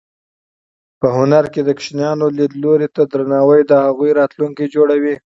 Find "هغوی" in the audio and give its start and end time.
3.85-4.11